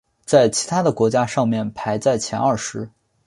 [0.25, 2.89] 在其他的国家上面排在前二十。